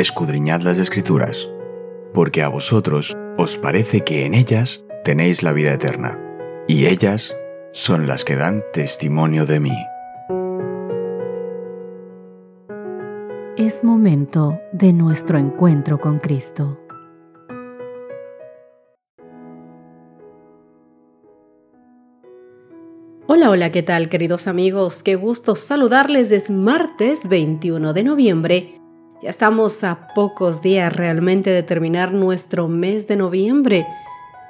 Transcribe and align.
escudriñad 0.00 0.62
las 0.62 0.78
escrituras, 0.78 1.48
porque 2.14 2.42
a 2.42 2.48
vosotros 2.48 3.16
os 3.36 3.56
parece 3.58 4.00
que 4.00 4.24
en 4.24 4.34
ellas 4.34 4.84
tenéis 5.04 5.42
la 5.42 5.52
vida 5.52 5.72
eterna, 5.72 6.18
y 6.66 6.86
ellas 6.86 7.36
son 7.72 8.06
las 8.06 8.24
que 8.24 8.36
dan 8.36 8.62
testimonio 8.72 9.46
de 9.46 9.60
mí. 9.60 9.76
Es 13.56 13.84
momento 13.84 14.58
de 14.72 14.92
nuestro 14.92 15.38
encuentro 15.38 15.98
con 15.98 16.18
Cristo. 16.18 16.80
Hola, 23.26 23.50
hola, 23.50 23.70
¿qué 23.70 23.82
tal 23.82 24.08
queridos 24.08 24.48
amigos? 24.48 25.02
Qué 25.02 25.14
gusto 25.14 25.54
saludarles. 25.54 26.32
Es 26.32 26.50
martes 26.50 27.28
21 27.28 27.92
de 27.92 28.02
noviembre. 28.02 28.79
Ya 29.22 29.28
estamos 29.28 29.84
a 29.84 30.08
pocos 30.14 30.62
días 30.62 30.94
realmente 30.94 31.50
de 31.50 31.62
terminar 31.62 32.14
nuestro 32.14 32.68
mes 32.68 33.06
de 33.06 33.16
noviembre. 33.16 33.86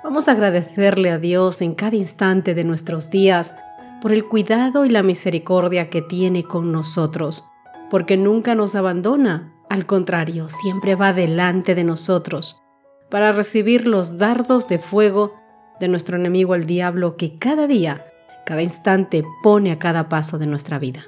Vamos 0.05 0.29
a 0.29 0.33
agradecerle 0.33 1.11
a 1.11 1.19
Dios 1.19 1.61
en 1.61 1.75
cada 1.75 1.97
instante 1.97 2.55
de 2.55 2.63
nuestros 2.63 3.11
días 3.11 3.53
por 4.01 4.13
el 4.13 4.25
cuidado 4.27 4.85
y 4.85 4.89
la 4.89 5.03
misericordia 5.03 5.91
que 5.91 6.03
tiene 6.03 6.45
con 6.45 6.71
nosotros, 6.71 7.51
porque 7.91 8.17
nunca 8.17 8.55
nos 8.55 8.77
abandona, 8.77 9.53
al 9.69 9.87
contrario, 9.87 10.49
siempre 10.49 10.95
va 10.95 11.13
delante 11.13 11.75
de 11.75 11.83
nosotros 11.83 12.63
para 13.11 13.33
recibir 13.33 13.89
los 13.89 14.19
dardos 14.19 14.69
de 14.69 14.79
fuego 14.79 15.35
de 15.81 15.89
nuestro 15.89 16.17
enemigo 16.17 16.55
el 16.55 16.67
diablo 16.67 17.17
que 17.17 17.39
cada 17.39 17.67
día 17.67 18.05
cada 18.47 18.63
instante 18.63 19.25
pone 19.43 19.73
a 19.73 19.79
cada 19.79 20.09
paso 20.09 20.39
de 20.39 20.47
nuestra 20.47 20.79
vida. 20.79 21.05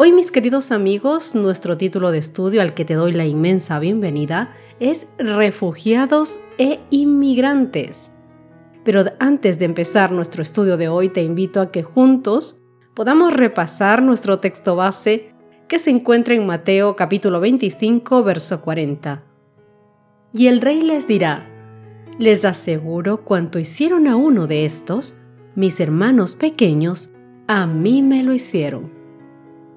Hoy, 0.00 0.12
mis 0.12 0.30
queridos 0.30 0.70
amigos, 0.70 1.34
nuestro 1.34 1.76
título 1.76 2.12
de 2.12 2.18
estudio 2.18 2.62
al 2.62 2.72
que 2.72 2.84
te 2.84 2.94
doy 2.94 3.10
la 3.10 3.26
inmensa 3.26 3.80
bienvenida 3.80 4.54
es 4.78 5.08
Refugiados 5.18 6.38
e 6.56 6.78
Inmigrantes. 6.90 8.12
Pero 8.84 9.06
antes 9.18 9.58
de 9.58 9.64
empezar 9.64 10.12
nuestro 10.12 10.40
estudio 10.40 10.76
de 10.76 10.86
hoy, 10.86 11.08
te 11.08 11.22
invito 11.22 11.60
a 11.60 11.72
que 11.72 11.82
juntos 11.82 12.62
podamos 12.94 13.32
repasar 13.32 14.00
nuestro 14.00 14.38
texto 14.38 14.76
base 14.76 15.34
que 15.66 15.80
se 15.80 15.90
encuentra 15.90 16.36
en 16.36 16.46
Mateo 16.46 16.94
capítulo 16.94 17.40
25, 17.40 18.22
verso 18.22 18.60
40. 18.60 19.24
Y 20.32 20.46
el 20.46 20.60
rey 20.60 20.80
les 20.80 21.08
dirá, 21.08 21.44
les 22.20 22.44
aseguro 22.44 23.24
cuanto 23.24 23.58
hicieron 23.58 24.06
a 24.06 24.14
uno 24.14 24.46
de 24.46 24.64
estos, 24.64 25.22
mis 25.56 25.80
hermanos 25.80 26.36
pequeños, 26.36 27.10
a 27.48 27.66
mí 27.66 28.00
me 28.00 28.22
lo 28.22 28.32
hicieron. 28.32 28.97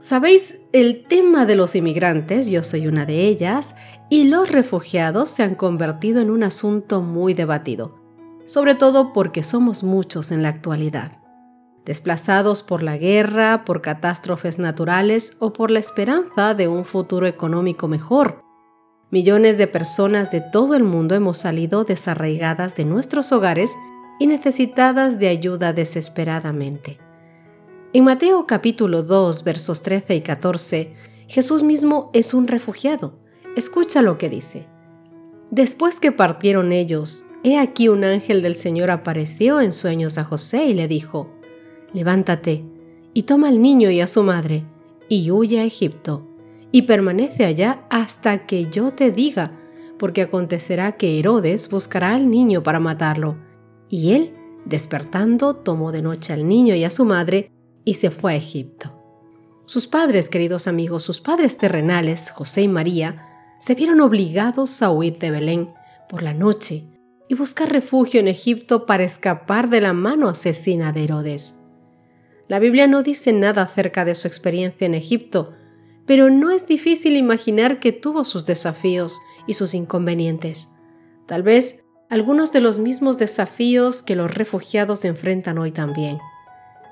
Sabéis, 0.01 0.57
el 0.73 1.05
tema 1.05 1.45
de 1.45 1.53
los 1.53 1.75
inmigrantes, 1.75 2.47
yo 2.47 2.63
soy 2.63 2.87
una 2.87 3.05
de 3.05 3.27
ellas, 3.27 3.75
y 4.09 4.23
los 4.23 4.49
refugiados 4.49 5.29
se 5.29 5.43
han 5.43 5.53
convertido 5.53 6.21
en 6.21 6.31
un 6.31 6.41
asunto 6.41 7.03
muy 7.03 7.35
debatido, 7.35 7.99
sobre 8.45 8.73
todo 8.73 9.13
porque 9.13 9.43
somos 9.43 9.83
muchos 9.83 10.31
en 10.31 10.41
la 10.41 10.49
actualidad, 10.49 11.11
desplazados 11.85 12.63
por 12.63 12.81
la 12.81 12.97
guerra, 12.97 13.63
por 13.63 13.83
catástrofes 13.83 14.57
naturales 14.57 15.37
o 15.37 15.53
por 15.53 15.69
la 15.69 15.77
esperanza 15.77 16.55
de 16.55 16.67
un 16.67 16.83
futuro 16.83 17.27
económico 17.27 17.87
mejor. 17.87 18.41
Millones 19.11 19.59
de 19.59 19.67
personas 19.67 20.31
de 20.31 20.41
todo 20.41 20.73
el 20.73 20.83
mundo 20.83 21.13
hemos 21.13 21.37
salido 21.37 21.83
desarraigadas 21.83 22.73
de 22.75 22.85
nuestros 22.85 23.31
hogares 23.31 23.75
y 24.19 24.25
necesitadas 24.25 25.19
de 25.19 25.27
ayuda 25.27 25.73
desesperadamente. 25.73 27.10
En 27.93 28.05
Mateo 28.05 28.47
capítulo 28.47 29.03
2 29.03 29.43
versos 29.43 29.83
13 29.83 30.15
y 30.15 30.21
14, 30.21 30.93
Jesús 31.27 31.61
mismo 31.61 32.09
es 32.13 32.33
un 32.33 32.47
refugiado. 32.47 33.19
Escucha 33.57 34.01
lo 34.01 34.17
que 34.17 34.29
dice. 34.29 34.65
Después 35.49 35.99
que 35.99 36.13
partieron 36.13 36.71
ellos, 36.71 37.25
he 37.43 37.59
aquí 37.59 37.89
un 37.89 38.05
ángel 38.05 38.41
del 38.41 38.55
Señor 38.55 38.91
apareció 38.91 39.59
en 39.59 39.73
sueños 39.73 40.17
a 40.17 40.23
José 40.23 40.67
y 40.67 40.73
le 40.73 40.87
dijo, 40.87 41.33
Levántate 41.91 42.63
y 43.13 43.23
toma 43.23 43.49
al 43.49 43.61
niño 43.61 43.91
y 43.91 43.99
a 43.99 44.07
su 44.07 44.23
madre 44.23 44.63
y 45.09 45.29
huye 45.29 45.59
a 45.59 45.65
Egipto 45.65 46.25
y 46.71 46.83
permanece 46.83 47.43
allá 47.43 47.85
hasta 47.89 48.45
que 48.45 48.67
yo 48.71 48.91
te 48.93 49.11
diga, 49.11 49.51
porque 49.99 50.21
acontecerá 50.21 50.93
que 50.93 51.19
Herodes 51.19 51.69
buscará 51.69 52.15
al 52.15 52.31
niño 52.31 52.63
para 52.63 52.79
matarlo 52.79 53.35
y 53.89 54.13
él, 54.13 54.33
despertando, 54.63 55.57
tomó 55.57 55.91
de 55.91 56.01
noche 56.01 56.31
al 56.31 56.47
niño 56.47 56.73
y 56.73 56.85
a 56.85 56.89
su 56.89 57.03
madre 57.03 57.51
y 57.85 57.95
se 57.95 58.11
fue 58.11 58.33
a 58.33 58.35
Egipto. 58.35 58.97
Sus 59.65 59.87
padres, 59.87 60.29
queridos 60.29 60.67
amigos, 60.67 61.03
sus 61.03 61.21
padres 61.21 61.57
terrenales, 61.57 62.31
José 62.31 62.63
y 62.63 62.67
María, 62.67 63.27
se 63.59 63.75
vieron 63.75 64.01
obligados 64.01 64.81
a 64.81 64.91
huir 64.91 65.17
de 65.19 65.31
Belén 65.31 65.73
por 66.09 66.23
la 66.23 66.33
noche 66.33 66.83
y 67.29 67.35
buscar 67.35 67.71
refugio 67.71 68.19
en 68.19 68.27
Egipto 68.27 68.85
para 68.85 69.03
escapar 69.03 69.69
de 69.69 69.79
la 69.79 69.93
mano 69.93 70.27
asesina 70.27 70.91
de 70.91 71.05
Herodes. 71.05 71.61
La 72.49 72.59
Biblia 72.59 72.87
no 72.87 73.03
dice 73.03 73.31
nada 73.31 73.61
acerca 73.61 74.03
de 74.03 74.15
su 74.15 74.27
experiencia 74.27 74.85
en 74.85 74.95
Egipto, 74.95 75.53
pero 76.05 76.29
no 76.29 76.49
es 76.49 76.67
difícil 76.67 77.15
imaginar 77.15 77.79
que 77.79 77.93
tuvo 77.93 78.25
sus 78.25 78.45
desafíos 78.45 79.21
y 79.47 79.53
sus 79.53 79.73
inconvenientes. 79.73 80.69
Tal 81.27 81.43
vez 81.43 81.85
algunos 82.09 82.51
de 82.51 82.59
los 82.59 82.77
mismos 82.77 83.17
desafíos 83.17 84.01
que 84.01 84.17
los 84.17 84.33
refugiados 84.35 85.05
enfrentan 85.05 85.57
hoy 85.57 85.71
también. 85.71 86.19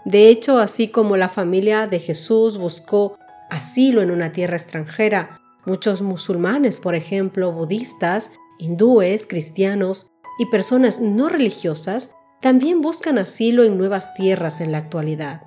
De 0.06 0.30
hecho, 0.30 0.60
así 0.60 0.88
como 0.88 1.18
la 1.18 1.30
familia 1.30 1.88
de 1.88 2.00
Jesús 2.00 2.58
buscó 2.58 3.18
asilo 3.50 4.02
en 4.02 4.12
una 4.12 4.32
tierra 4.32 4.56
extranjera, 4.56 5.40
muchos 5.66 6.02
musulmanes, 6.02 6.80
por 6.80 6.96
ejemplo, 6.96 7.52
budistas, 7.52 8.32
hindúes, 8.58 9.26
cristianos 9.28 10.12
y 10.40 10.46
personas 10.48 11.00
no 11.00 11.30
religiosas, 11.30 12.12
también 12.42 12.82
buscan 12.82 13.18
asilo 13.18 13.64
en 13.64 13.78
nuevas 13.78 14.14
tierras 14.14 14.62
en 14.62 14.72
la 14.72 14.78
actualidad. 14.78 15.42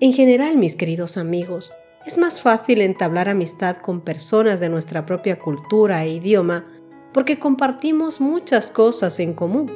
En 0.00 0.12
general, 0.12 0.56
mis 0.56 0.76
queridos 0.76 1.18
amigos, 1.18 1.72
es 2.06 2.16
más 2.16 2.40
fácil 2.40 2.80
entablar 2.80 3.28
amistad 3.28 3.76
con 3.76 4.00
personas 4.00 4.58
de 4.60 4.70
nuestra 4.70 5.04
propia 5.04 5.38
cultura 5.38 6.02
e 6.04 6.10
idioma 6.14 6.64
porque 7.12 7.38
compartimos 7.38 8.20
muchas 8.20 8.70
cosas 8.70 9.20
en 9.20 9.34
común. 9.34 9.70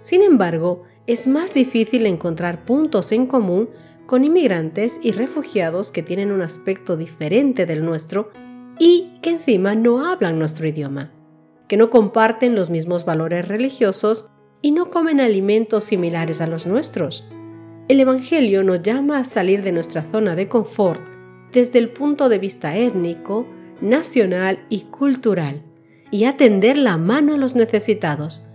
Sin 0.00 0.22
embargo, 0.22 0.84
es 1.12 1.26
más 1.26 1.54
difícil 1.54 2.06
encontrar 2.06 2.64
puntos 2.64 3.12
en 3.12 3.26
común 3.26 3.70
con 4.06 4.24
inmigrantes 4.24 5.00
y 5.02 5.12
refugiados 5.12 5.92
que 5.92 6.02
tienen 6.02 6.32
un 6.32 6.42
aspecto 6.42 6.96
diferente 6.96 7.66
del 7.66 7.84
nuestro 7.84 8.30
y 8.78 9.18
que 9.22 9.30
encima 9.30 9.74
no 9.74 10.06
hablan 10.06 10.38
nuestro 10.38 10.66
idioma, 10.66 11.12
que 11.68 11.76
no 11.76 11.90
comparten 11.90 12.54
los 12.54 12.70
mismos 12.70 13.04
valores 13.04 13.46
religiosos 13.46 14.30
y 14.62 14.72
no 14.72 14.86
comen 14.86 15.20
alimentos 15.20 15.84
similares 15.84 16.40
a 16.40 16.46
los 16.46 16.66
nuestros. 16.66 17.26
El 17.88 18.00
Evangelio 18.00 18.62
nos 18.62 18.82
llama 18.82 19.18
a 19.18 19.24
salir 19.24 19.62
de 19.62 19.72
nuestra 19.72 20.02
zona 20.02 20.36
de 20.36 20.48
confort 20.48 21.00
desde 21.52 21.78
el 21.78 21.90
punto 21.90 22.28
de 22.28 22.38
vista 22.38 22.76
étnico, 22.76 23.46
nacional 23.80 24.64
y 24.68 24.82
cultural 24.82 25.62
y 26.10 26.24
atender 26.24 26.76
la 26.76 26.96
mano 26.96 27.34
a 27.34 27.36
los 27.36 27.54
necesitados, 27.54 28.49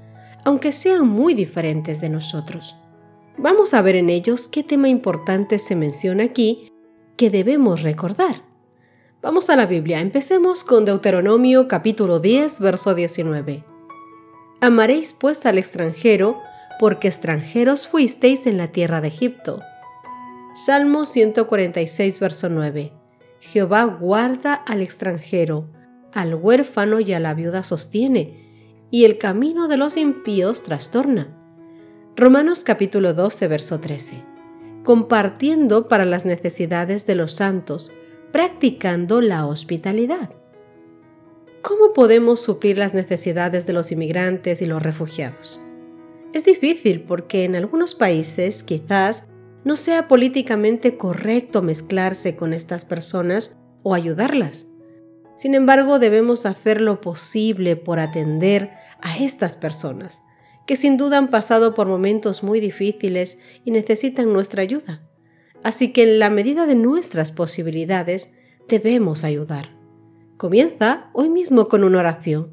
aunque 0.45 0.71
sean 0.71 1.07
muy 1.07 1.33
diferentes 1.33 1.99
de 1.99 2.09
nosotros. 2.09 2.77
Vamos 3.37 3.73
a 3.73 3.81
ver 3.81 3.95
en 3.95 4.09
ellos 4.09 4.47
qué 4.47 4.63
tema 4.63 4.87
importante 4.87 5.59
se 5.59 5.75
menciona 5.75 6.23
aquí 6.23 6.71
que 7.17 7.29
debemos 7.29 7.81
recordar. 7.81 8.43
Vamos 9.21 9.49
a 9.49 9.55
la 9.55 9.65
Biblia, 9.65 9.99
empecemos 9.99 10.63
con 10.63 10.85
Deuteronomio 10.85 11.67
capítulo 11.67 12.19
10, 12.19 12.59
verso 12.59 12.93
19. 12.93 13.63
Amaréis 14.61 15.13
pues 15.13 15.45
al 15.45 15.57
extranjero, 15.57 16.39
porque 16.79 17.07
extranjeros 17.07 17.87
fuisteis 17.87 18.45
en 18.45 18.57
la 18.57 18.67
tierra 18.67 19.01
de 19.01 19.07
Egipto. 19.07 19.59
Salmo 20.53 21.05
146, 21.05 22.19
verso 22.19 22.49
9. 22.49 22.93
Jehová 23.39 23.83
guarda 23.83 24.53
al 24.53 24.81
extranjero, 24.81 25.69
al 26.13 26.35
huérfano 26.35 26.99
y 26.99 27.13
a 27.13 27.19
la 27.19 27.33
viuda 27.33 27.63
sostiene, 27.63 28.44
y 28.91 29.05
el 29.05 29.17
camino 29.17 29.67
de 29.67 29.77
los 29.77 29.97
impíos 29.97 30.63
trastorna. 30.63 31.35
Romanos 32.15 32.63
capítulo 32.63 33.13
12, 33.13 33.47
verso 33.47 33.79
13. 33.79 34.23
Compartiendo 34.83 35.87
para 35.87 36.05
las 36.05 36.25
necesidades 36.25 37.05
de 37.07 37.15
los 37.15 37.33
santos, 37.33 37.91
practicando 38.31 39.21
la 39.21 39.45
hospitalidad. 39.45 40.29
¿Cómo 41.61 41.93
podemos 41.93 42.41
suplir 42.41 42.77
las 42.77 42.93
necesidades 42.93 43.65
de 43.65 43.73
los 43.73 43.91
inmigrantes 43.91 44.61
y 44.61 44.65
los 44.65 44.83
refugiados? 44.83 45.61
Es 46.33 46.45
difícil 46.45 47.01
porque 47.01 47.43
en 47.43 47.55
algunos 47.55 47.95
países 47.95 48.61
quizás 48.63 49.27
no 49.63 49.75
sea 49.75 50.07
políticamente 50.07 50.95
correcto 50.95 51.61
mezclarse 51.61 52.35
con 52.35 52.53
estas 52.53 52.85
personas 52.85 53.57
o 53.81 53.95
ayudarlas. 53.95 54.67
Sin 55.35 55.53
embargo, 55.53 55.99
debemos 55.99 56.45
hacer 56.45 56.79
lo 56.81 57.01
posible 57.01 57.75
por 57.75 57.99
atender 57.99 58.71
a 59.01 59.17
estas 59.17 59.55
personas, 59.55 60.21
que 60.65 60.75
sin 60.77 60.97
duda 60.97 61.17
han 61.17 61.27
pasado 61.27 61.73
por 61.73 61.87
momentos 61.87 62.41
muy 62.41 62.59
difíciles 62.59 63.39
y 63.65 63.71
necesitan 63.71 64.31
nuestra 64.31 64.61
ayuda. 64.61 65.01
Así 65.63 65.91
que 65.91 66.03
en 66.03 66.19
la 66.19 66.29
medida 66.29 66.65
de 66.65 66.75
nuestras 66.75 67.31
posibilidades, 67.31 68.35
debemos 68.67 69.23
ayudar. 69.23 69.69
Comienza 70.37 71.09
hoy 71.13 71.29
mismo 71.29 71.67
con 71.67 71.83
una 71.83 71.99
oración. 71.99 72.51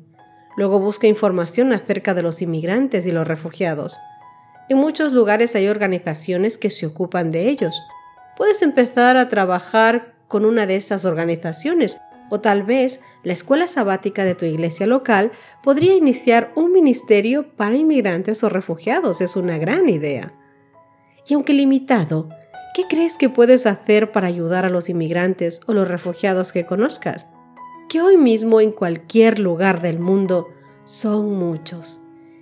Luego 0.56 0.78
busca 0.78 1.06
información 1.06 1.73
acerca 1.73 2.14
de 2.14 2.23
los 2.23 2.43
inmigrantes 2.43 3.06
y 3.06 3.12
los 3.12 3.26
refugiados. 3.26 3.99
En 4.69 4.78
muchos 4.78 5.12
lugares 5.12 5.56
hay 5.56 5.69
organizaciones 5.69 6.58
que 6.58 6.70
se 6.70 6.87
ocupan 6.87 7.31
de 7.31 7.49
ellos. 7.49 7.81
Puedes 8.37 8.62
empezar 8.62 9.17
a 9.17 9.28
trabajar 9.28 10.14
con 10.28 10.44
una 10.44 10.67
de 10.67 10.76
esas 10.76 11.05
organizaciones 11.05 11.99
o 12.32 12.40
tal 12.40 12.62
vez 12.62 13.02
la 13.25 13.34
escuela 13.34 13.67
sabática 13.67 14.25
de 14.25 14.34
tu 14.34 14.46
iglesia 14.46 14.87
local 14.87 15.32
podría 15.62 15.94
iniciar 15.94 16.50
un 16.55 16.73
ministerio 16.73 17.55
para 17.56 17.76
inmigrantes 17.76 18.43
o 18.43 18.49
refugiados. 18.49 19.20
Es 19.20 19.37
una 19.37 19.58
gran 19.58 19.87
idea. 19.87 20.32
Y 21.29 21.34
aunque 21.34 21.52
limitado, 21.52 22.31
¿qué 22.75 22.84
crees 22.88 23.19
que 23.19 23.29
puedes 23.29 23.67
hacer 23.67 24.12
para 24.12 24.29
ayudar 24.29 24.64
a 24.64 24.70
los 24.70 24.88
inmigrantes 24.88 25.61
o 25.67 25.75
los 25.75 25.87
refugiados 25.87 26.55
que 26.55 26.64
conozcas? 26.64 27.26
Que 27.90 28.00
hoy 28.00 28.17
mismo 28.17 28.62
en 28.62 28.73
cualquier 28.73 29.38
lugar 29.38 29.82
del 29.82 29.99
mundo 29.99 30.49
son 30.87 31.35
muchos. 31.35 32.00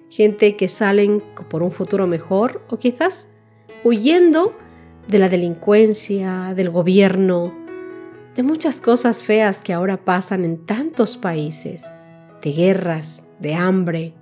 Gente 0.09 0.55
que 0.55 0.69
salen 0.69 1.21
por 1.49 1.65
un 1.65 1.73
futuro 1.73 2.07
mejor 2.07 2.65
o 2.71 2.79
quizás 2.79 3.31
huyendo 3.83 4.57
de 5.09 5.19
la 5.19 5.29
delincuencia, 5.29 6.55
del 6.55 6.71
gobierno, 6.71 7.60
de 8.35 8.43
muchas 8.43 8.81
cosas 8.81 9.23
feas 9.23 9.61
que 9.61 9.73
ahora 9.73 9.97
pasan 10.05 10.45
en 10.45 10.65
tantos 10.65 11.17
países, 11.17 11.91
de 12.43 12.53
guerras, 12.53 13.25
de 13.39 13.55
hambre. 13.55 14.15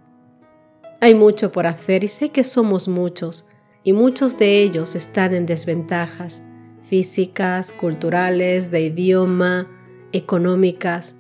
Hay 1.01 1.15
mucho 1.15 1.53
por 1.53 1.67
hacer 1.67 2.05
y 2.05 2.09
sé 2.09 2.31
que 2.31 2.45
somos 2.45 2.89
muchos, 2.89 3.49
y 3.85 3.93
muchos 3.93 4.39
de 4.39 4.63
ellos 4.63 4.95
están 4.95 5.35
en 5.35 5.47
desventajas 5.47 6.43
físicas, 6.89 7.73
culturales, 7.73 8.71
de 8.71 8.81
idioma, 8.81 9.69
económicas. 10.13 11.17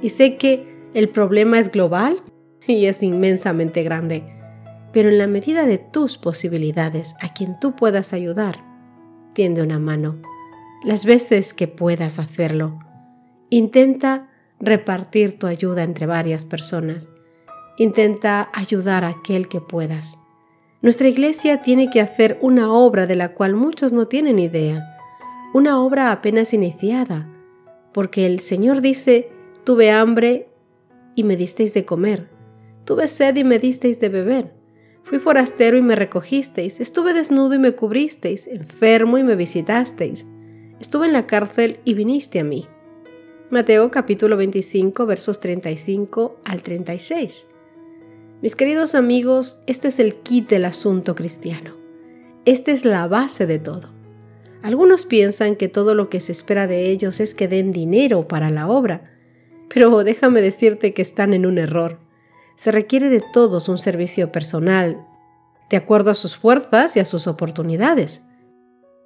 Y 0.00 0.08
sé 0.08 0.36
que 0.36 0.88
el 0.94 1.10
problema 1.10 1.58
es 1.58 1.70
global 1.70 2.22
y 2.66 2.86
es 2.86 3.02
inmensamente 3.02 3.82
grande, 3.82 4.24
pero 4.92 5.10
en 5.10 5.18
la 5.18 5.26
medida 5.26 5.66
de 5.66 5.78
tus 5.78 6.16
posibilidades 6.16 7.14
a 7.20 7.32
quien 7.32 7.60
tú 7.60 7.76
puedas 7.76 8.12
ayudar, 8.12 8.64
tiende 9.34 9.62
una 9.62 9.78
mano. 9.78 10.16
Las 10.84 11.04
veces 11.04 11.54
que 11.54 11.68
puedas 11.68 12.18
hacerlo, 12.18 12.80
intenta 13.50 14.28
repartir 14.58 15.38
tu 15.38 15.46
ayuda 15.46 15.84
entre 15.84 16.06
varias 16.06 16.44
personas. 16.44 17.10
Intenta 17.78 18.50
ayudar 18.52 19.04
a 19.04 19.10
aquel 19.10 19.46
que 19.46 19.60
puedas. 19.60 20.18
Nuestra 20.80 21.08
iglesia 21.08 21.62
tiene 21.62 21.88
que 21.88 22.00
hacer 22.00 22.36
una 22.40 22.72
obra 22.72 23.06
de 23.06 23.14
la 23.14 23.32
cual 23.32 23.54
muchos 23.54 23.92
no 23.92 24.08
tienen 24.08 24.40
idea, 24.40 24.98
una 25.54 25.80
obra 25.80 26.10
apenas 26.10 26.52
iniciada, 26.52 27.28
porque 27.92 28.26
el 28.26 28.40
Señor 28.40 28.80
dice, 28.80 29.30
tuve 29.62 29.92
hambre 29.92 30.48
y 31.14 31.22
me 31.22 31.36
disteis 31.36 31.74
de 31.74 31.84
comer, 31.84 32.28
tuve 32.84 33.06
sed 33.06 33.36
y 33.36 33.44
me 33.44 33.60
disteis 33.60 34.00
de 34.00 34.08
beber, 34.08 34.52
fui 35.04 35.20
forastero 35.20 35.76
y 35.76 35.82
me 35.82 35.94
recogisteis, 35.94 36.80
estuve 36.80 37.14
desnudo 37.14 37.54
y 37.54 37.60
me 37.60 37.76
cubristeis, 37.76 38.48
enfermo 38.48 39.18
y 39.18 39.22
me 39.22 39.36
visitasteis, 39.36 40.26
estuve 40.82 41.06
en 41.06 41.12
la 41.12 41.28
cárcel 41.28 41.78
y 41.84 41.94
viniste 41.94 42.40
a 42.40 42.44
mí. 42.44 42.66
Mateo 43.50 43.92
capítulo 43.92 44.36
25 44.36 45.06
versos 45.06 45.38
35 45.38 46.40
al 46.44 46.62
36. 46.64 47.46
Mis 48.42 48.56
queridos 48.56 48.96
amigos, 48.96 49.62
este 49.68 49.86
es 49.86 50.00
el 50.00 50.16
kit 50.16 50.48
del 50.50 50.64
asunto 50.64 51.14
cristiano. 51.14 51.76
Esta 52.46 52.72
es 52.72 52.84
la 52.84 53.06
base 53.06 53.46
de 53.46 53.60
todo. 53.60 53.90
Algunos 54.64 55.04
piensan 55.04 55.54
que 55.54 55.68
todo 55.68 55.94
lo 55.94 56.10
que 56.10 56.18
se 56.18 56.32
espera 56.32 56.66
de 56.66 56.90
ellos 56.90 57.20
es 57.20 57.36
que 57.36 57.46
den 57.46 57.70
dinero 57.70 58.26
para 58.26 58.50
la 58.50 58.66
obra, 58.66 59.04
pero 59.72 60.02
déjame 60.02 60.40
decirte 60.40 60.94
que 60.94 61.02
están 61.02 61.32
en 61.32 61.46
un 61.46 61.58
error. 61.58 62.00
Se 62.56 62.72
requiere 62.72 63.08
de 63.08 63.22
todos 63.32 63.68
un 63.68 63.78
servicio 63.78 64.32
personal, 64.32 65.06
de 65.70 65.76
acuerdo 65.76 66.10
a 66.10 66.16
sus 66.16 66.34
fuerzas 66.34 66.96
y 66.96 67.00
a 67.00 67.04
sus 67.04 67.28
oportunidades. 67.28 68.22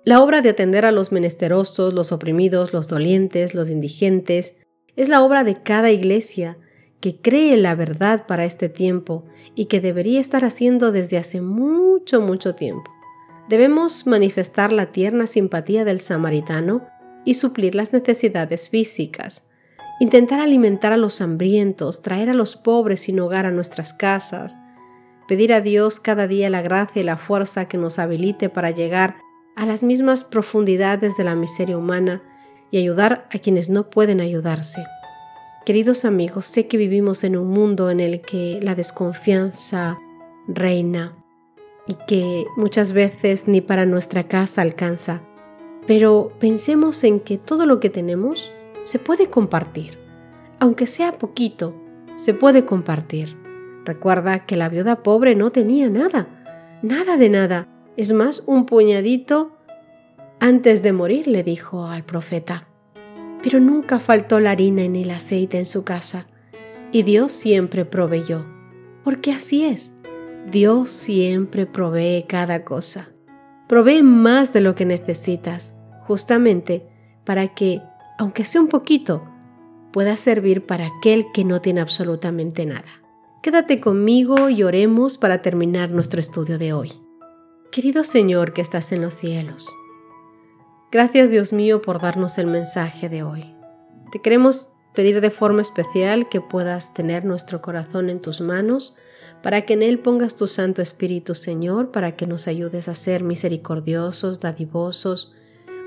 La 0.07 0.23
obra 0.23 0.41
de 0.41 0.51
atender 0.51 0.85
a 0.87 0.93
los 0.93 1.11
menesterosos, 1.11 1.93
los 1.93 2.13
oprimidos, 2.13 2.73
los 2.73 2.87
dolientes, 2.87 3.57
los 3.57 3.71
indigentes, 3.71 4.59
es 4.95 5.09
la 5.09 5.21
obra 5.21 5.43
de 5.43 5.61
cada 5.61 5.91
iglesia 5.91 6.59
que 7.01 7.21
cree 7.21 7.57
la 7.57 7.75
verdad 7.75 8.25
para 8.25 8.45
este 8.45 8.69
tiempo 8.69 9.25
y 9.57 9.65
que 9.65 9.81
debería 9.81 10.21
estar 10.21 10.45
haciendo 10.45 10.93
desde 10.93 11.19
hace 11.19 11.41
mucho, 11.41 12.21
mucho 12.21 12.55
tiempo. 12.55 12.89
Debemos 13.49 14.07
manifestar 14.07 14.73
la 14.73 14.93
tierna 14.93 15.27
simpatía 15.27 15.85
del 15.85 15.99
samaritano 15.99 16.87
y 17.25 17.35
suplir 17.35 17.75
las 17.75 17.93
necesidades 17.93 18.69
físicas, 18.69 19.49
intentar 19.99 20.39
alimentar 20.39 20.93
a 20.93 20.99
los 20.99 21.21
hambrientos, 21.21 22.03
traer 22.03 22.31
a 22.31 22.35
los 22.35 22.55
pobres 22.55 23.01
sin 23.01 23.19
hogar 23.19 23.45
a 23.45 23.51
nuestras 23.51 23.93
casas, 23.93 24.57
pedir 25.27 25.53
a 25.53 25.61
Dios 25.61 25.99
cada 25.99 26.29
día 26.29 26.49
la 26.49 26.63
gracia 26.63 27.03
y 27.03 27.05
la 27.05 27.17
fuerza 27.17 27.67
que 27.67 27.77
nos 27.77 27.99
habilite 27.99 28.49
para 28.49 28.71
llegar 28.71 29.26
a 29.57 29.67
las 29.67 29.83
mismas 29.83 30.23
profundidades 30.23 31.17
de 31.17 31.25
la 31.25 31.35
miseria 31.35 31.79
humana 31.79 32.23
y 32.71 32.79
ayudar 32.79 33.27
a 33.33 33.39
quienes 33.39 33.71
no 33.71 33.91
pueden 33.91 34.21
ayudarse. 34.21 34.85
Queridos 35.65 36.05
amigos, 36.05 36.47
sé 36.47 36.69
que 36.69 36.77
vivimos 36.77 37.25
en 37.25 37.37
un 37.37 37.49
mundo 37.49 37.91
en 37.91 37.99
el 37.99 38.21
que 38.21 38.61
la 38.63 38.75
desconfianza 38.75 39.99
reina 40.47 41.17
y 41.89 41.95
que 42.07 42.45
muchas 42.57 42.93
veces 42.93 43.49
ni 43.49 43.61
para 43.61 43.87
nuestra 43.87 44.29
casa 44.29 44.63
alcanza, 44.63 45.23
pero 45.87 46.33
pensemos 46.39 47.03
en 47.03 47.19
que 47.19 47.39
todo 47.39 47.67
lo 47.67 47.81
que 47.81 47.91
tenemos 47.91 48.53
se 48.85 48.99
puede 48.99 49.29
compartir. 49.29 49.99
Aunque 50.61 50.87
sea 50.87 51.13
poquito, 51.13 51.75
se 52.17 52.35
puede 52.35 52.65
compartir. 52.65 53.37
Recuerda 53.85 54.47
que 54.47 54.57
la 54.57 54.69
viuda 54.69 55.03
pobre 55.03 55.35
no 55.35 55.51
tenía 55.51 55.89
nada, 55.89 56.27
nada 56.83 57.17
de 57.17 57.29
nada. 57.29 57.69
Es 57.97 58.13
más, 58.13 58.45
un 58.47 58.67
puñadito 58.67 59.57
antes 60.41 60.83
de 60.83 60.93
morir 60.93 61.27
le 61.27 61.43
dijo 61.43 61.87
al 61.87 62.05
profeta 62.05 62.69
pero 63.47 63.61
nunca 63.61 64.01
faltó 64.01 64.41
la 64.41 64.51
harina 64.51 64.89
ni 64.89 65.03
el 65.03 65.11
aceite 65.13 65.57
en 65.57 65.67
su 65.67 65.85
casa, 65.85 66.27
y 66.91 67.05
Dios 67.05 67.31
siempre 67.31 67.85
proveyó, 67.85 68.45
porque 69.05 69.31
así 69.31 69.65
es, 69.65 69.93
Dios 70.51 70.91
siempre 70.91 71.65
provee 71.65 72.25
cada 72.29 72.65
cosa, 72.65 73.09
provee 73.69 74.03
más 74.03 74.53
de 74.53 74.63
lo 74.63 74.75
que 74.75 74.85
necesitas, 74.85 75.75
justamente 76.01 76.89
para 77.25 77.55
que, 77.55 77.81
aunque 78.19 78.45
sea 78.45 78.61
un 78.61 78.69
poquito, 78.69 79.23
pueda 79.93 80.17
servir 80.17 80.67
para 80.67 80.87
aquel 80.87 81.27
que 81.33 81.45
no 81.45 81.61
tiene 81.61 81.81
absolutamente 81.81 82.67
nada. 82.67 83.01
Quédate 83.45 83.79
conmigo 83.79 84.49
y 84.49 84.65
oremos 84.65 85.19
para 85.19 85.41
terminar 85.41 85.91
nuestro 85.91 86.19
estudio 86.19 86.59
de 86.59 86.73
hoy. 86.73 87.06
Querido 87.77 88.05
Señor 88.05 88.55
que 88.55 88.63
estás 88.63 88.91
en 88.93 89.03
los 89.03 89.13
cielos, 89.13 89.77
Gracias 90.91 91.29
Dios 91.29 91.53
mío 91.53 91.83
por 91.83 92.01
darnos 92.01 92.39
el 92.39 92.47
mensaje 92.47 93.11
de 93.11 93.23
hoy. 93.23 93.55
Te 94.11 94.23
queremos 94.23 94.69
pedir 94.95 95.21
de 95.21 95.29
forma 95.29 95.61
especial 95.61 96.27
que 96.31 96.41
puedas 96.41 96.95
tener 96.95 97.27
nuestro 97.27 97.61
corazón 97.61 98.09
en 98.09 98.23
tus 98.23 98.41
manos 98.41 98.97
para 99.43 99.67
que 99.67 99.75
en 99.75 99.83
él 99.83 99.99
pongas 99.99 100.37
tu 100.37 100.49
Santo 100.49 100.81
Espíritu 100.81 101.35
Señor, 101.35 101.91
para 101.91 102.17
que 102.17 102.27
nos 102.27 102.49
ayudes 102.49 102.89
a 102.89 102.95
ser 102.95 103.23
misericordiosos, 103.23 104.41
dadivosos, 104.41 105.35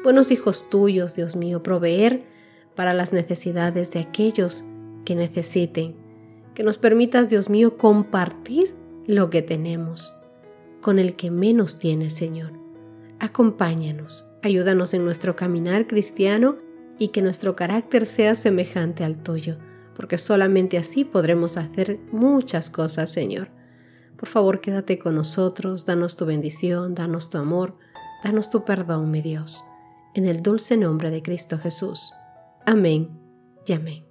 buenos 0.03 0.29
hijos 0.29 0.69
tuyos, 0.69 1.15
Dios 1.15 1.35
mío, 1.35 1.63
proveer 1.63 2.23
para 2.75 2.93
las 2.93 3.13
necesidades 3.13 3.89
de 3.93 4.01
aquellos 4.01 4.63
que 5.05 5.15
necesiten. 5.15 5.95
Que 6.53 6.61
nos 6.61 6.77
permitas, 6.77 7.31
Dios 7.31 7.49
mío, 7.49 7.79
compartir 7.79 8.75
lo 9.07 9.31
que 9.31 9.41
tenemos 9.41 10.13
con 10.81 10.99
el 10.99 11.15
que 11.15 11.31
menos 11.31 11.79
tiene, 11.79 12.09
Señor. 12.09 12.53
Acompáñanos 13.19 14.29
Ayúdanos 14.41 14.93
en 14.93 15.03
nuestro 15.03 15.35
caminar 15.35 15.85
cristiano 15.85 16.57
y 16.97 17.09
que 17.09 17.21
nuestro 17.21 17.57
carácter 17.57 18.05
sea 18.05 18.35
semejante 18.35 19.03
al 19.03 19.21
tuyo, 19.21 19.57
porque 19.95 20.17
solamente 20.17 20.77
así 20.77 21.03
podremos 21.03 21.57
hacer 21.57 21.99
muchas 22.11 22.69
cosas, 22.69 23.11
Señor. 23.11 23.49
Por 24.17 24.29
favor, 24.29 24.61
quédate 24.61 24.97
con 24.97 25.15
nosotros, 25.15 25.85
danos 25.85 26.15
tu 26.15 26.25
bendición, 26.25 26.95
danos 26.95 27.29
tu 27.29 27.37
amor, 27.37 27.75
danos 28.23 28.49
tu 28.49 28.63
perdón, 28.63 29.11
mi 29.11 29.21
Dios. 29.21 29.61
En 30.13 30.25
el 30.25 30.41
dulce 30.41 30.77
nombre 30.77 31.11
de 31.11 31.21
Cristo 31.21 31.57
Jesús. 31.57 32.13
Amén 32.65 33.09
y 33.65 33.73
amén. 33.73 34.05